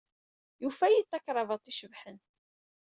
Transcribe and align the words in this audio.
Yufa-iyi-d 0.63 1.07
takrabaḍt 1.11 1.71
icebḥen. 1.71 2.17